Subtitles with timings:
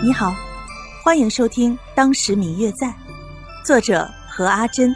[0.00, 0.32] 你好，
[1.02, 2.86] 欢迎收听《当时明月在》，
[3.64, 4.94] 作者何阿珍，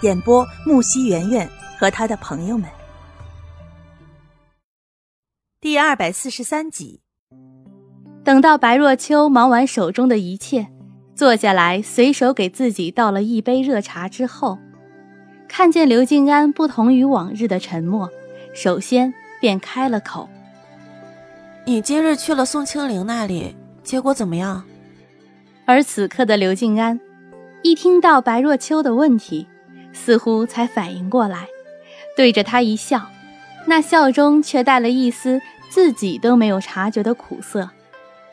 [0.00, 2.68] 演播木西圆圆和他的朋友们。
[5.60, 7.00] 第二百四十三集。
[8.24, 10.66] 等到白若秋忙完手中的一切，
[11.14, 14.58] 坐下来随手给自己倒了一杯热茶之后，
[15.48, 18.10] 看见刘静安不同于往日的沉默，
[18.52, 20.28] 首先便开了口
[21.64, 24.64] ：“你今日去了宋清灵那里。”结果怎么样？
[25.64, 26.98] 而此刻的刘静安，
[27.62, 29.46] 一听到白若秋的问题，
[29.92, 31.46] 似乎才反应过来，
[32.16, 33.06] 对着他一笑，
[33.66, 37.70] 那笑中却带了一丝自己都没有察觉的苦涩。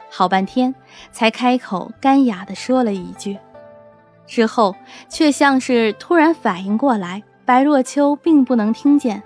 [0.10, 0.74] 好半天，
[1.12, 3.38] 才开口干哑地说了一句，
[4.26, 4.76] 之后
[5.10, 9.22] 却像是突然反应过来，白若秋并不能听见，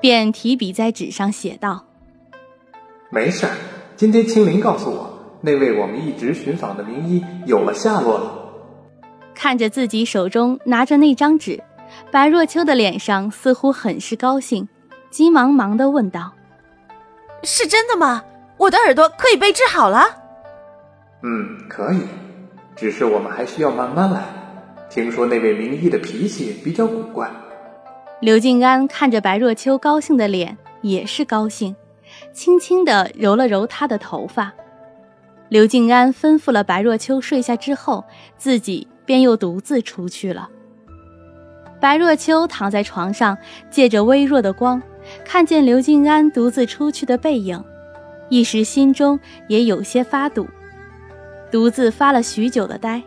[0.00, 1.84] 便提笔在纸上写道
[3.10, 3.46] ：“没事，
[3.96, 5.10] 今天青林告诉我。”
[5.44, 8.32] 那位我们一直寻访的名医有了下落了。
[9.34, 11.60] 看着自己手中拿着那张纸，
[12.12, 14.68] 白若秋的脸上似乎很是高兴，
[15.10, 16.32] 急忙忙的问道
[17.42, 18.22] ：“是真的吗？
[18.56, 20.04] 我的耳朵可以被治好了
[21.24, 22.00] ？”“嗯，可以，
[22.76, 24.22] 只是我们还需要慢慢来。
[24.88, 27.28] 听说那位名医的脾气比较古怪。”
[28.20, 31.74] 刘静安看着白若秋高兴的脸，也是高兴，
[32.32, 34.52] 轻轻的揉了揉她的头发。
[35.52, 38.02] 刘静安吩咐了白若秋睡下之后，
[38.38, 40.48] 自己便又独自出去了。
[41.78, 43.36] 白若秋躺在床上，
[43.70, 44.80] 借着微弱的光，
[45.26, 47.62] 看见刘静安独自出去的背影，
[48.30, 50.48] 一时心中也有些发堵。
[51.50, 53.02] 独自发了许久的呆，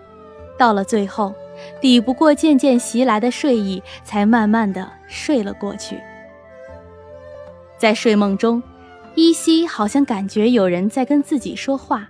[0.56, 1.34] 到了最后，
[1.82, 6.00] 抵不过渐渐袭来的睡意，才慢慢的睡了过去。
[7.80, 8.62] 在睡梦中，
[9.16, 12.08] 依稀好像感觉有人在跟自己说话。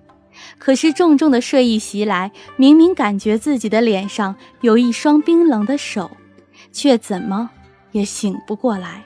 [0.57, 6.11] 可是重重的睡意袭来，明明感觉自己的脸上有一双冰冷的手，
[6.71, 7.49] 却怎么
[7.91, 9.03] 也醒不过来。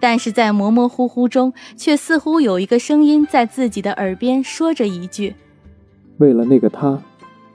[0.00, 5.34] 但是在模模糊糊中，却似乎有一个声音在自己的耳边说着一句
[6.18, 7.02] ：“为了那个他，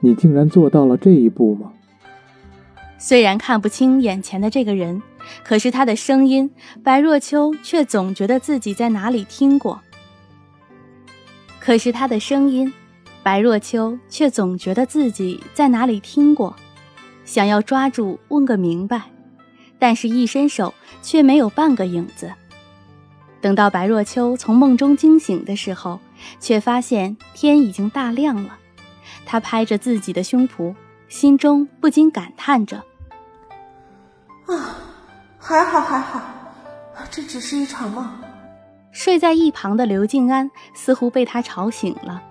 [0.00, 1.72] 你竟然做到了这一步吗？”
[2.98, 5.02] 虽然看不清眼前的这个人，
[5.42, 6.50] 可是他的声音，
[6.82, 9.80] 白若秋却总觉得自己在哪里听过。
[11.64, 12.70] 可是他的声音，
[13.22, 16.54] 白若秋却总觉得自己在哪里听过，
[17.24, 19.00] 想要抓住问个明白，
[19.78, 22.30] 但是一伸手却没有半个影子。
[23.40, 25.98] 等到白若秋从梦中惊醒的时候，
[26.38, 28.58] 却发现天已经大亮了。
[29.24, 30.74] 他拍着自己的胸脯，
[31.08, 32.84] 心中不禁感叹着
[34.44, 34.76] ：“啊，
[35.38, 36.20] 还好还好，
[37.10, 38.06] 这只是一场梦。”
[38.94, 42.22] 睡在一旁的刘静安似乎被他吵醒了，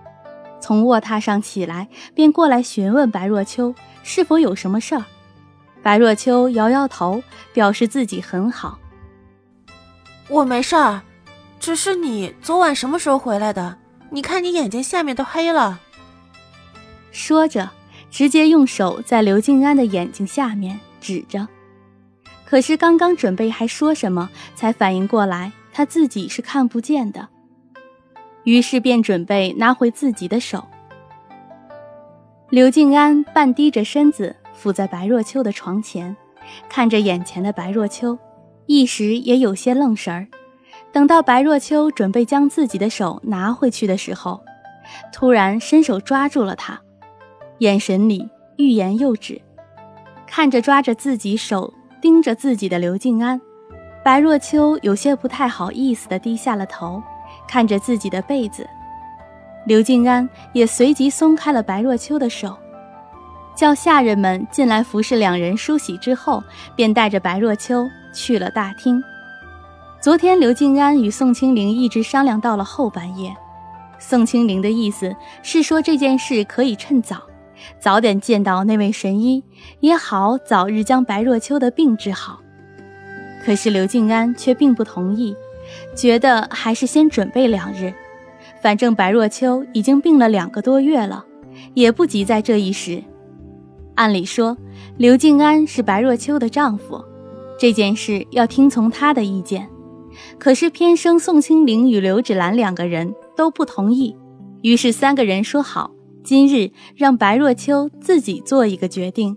[0.60, 5.04] 从卧榻上起来，便过来询问白若秋是否有什么事儿。
[5.82, 8.78] 白若秋摇摇头，表示自己很好。
[10.28, 11.02] 我没事儿，
[11.60, 13.76] 只是你昨晚什么时候回来的？
[14.08, 15.78] 你看你眼睛下面都黑了。
[17.12, 17.68] 说着，
[18.10, 21.46] 直接用手在刘静安的眼睛下面指着。
[22.46, 25.52] 可是刚刚准备还说什么，才反应过来。
[25.74, 27.28] 他自己是看不见的，
[28.44, 30.64] 于是便准备拿回自己的手。
[32.48, 36.16] 刘静安半低着身子伏在白若秋的床前，
[36.68, 38.16] 看着眼前的白若秋，
[38.66, 40.28] 一时也有些愣神儿。
[40.92, 44.40] 等到白若秋准备将自己的手拿回去的时候，
[45.12, 46.80] 突然伸手抓住了他，
[47.58, 49.42] 眼神里欲言又止，
[50.24, 53.40] 看着抓着自己手盯着自己的刘静安。
[54.04, 57.02] 白若秋有些不太好意思地低下了头，
[57.48, 58.68] 看着自己的被子。
[59.64, 62.54] 刘静安也随即松开了白若秋的手，
[63.56, 66.44] 叫下人们进来服侍两人梳洗之后，
[66.76, 69.02] 便带着白若秋去了大厅。
[70.02, 73.34] 昨天刘静安与宋清灵一直商量到了后半夜，
[73.98, 77.22] 宋清灵的意思是说这件事可以趁早，
[77.80, 79.42] 早点见到那位神医，
[79.80, 82.43] 也好早日将白若秋的病治好。
[83.44, 85.36] 可是刘静安却并不同意，
[85.94, 87.92] 觉得还是先准备两日，
[88.62, 91.24] 反正白若秋已经病了两个多月了，
[91.74, 93.02] 也不急在这一时。
[93.96, 94.56] 按理说，
[94.96, 97.04] 刘静安是白若秋的丈夫，
[97.58, 99.68] 这件事要听从他的意见。
[100.38, 104.16] 可是偏生宋清灵与刘芷兰两个人都不同意，
[104.62, 105.90] 于是三个人说好，
[106.24, 109.36] 今日让白若秋自己做一个决定。